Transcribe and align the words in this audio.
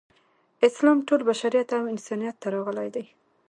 اسلام 0.67 0.97
ټول 1.07 1.21
بشریت 1.29 1.69
او 1.77 1.83
انسانیت 1.93 2.35
ته 2.41 2.47
راغلی 2.55 2.89
دی. 2.95 3.05